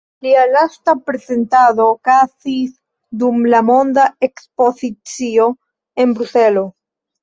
[0.25, 2.73] Lia lasta prezentado okazis
[3.23, 5.51] dum la Monda Ekspozicio
[6.05, 6.71] en Bruselo.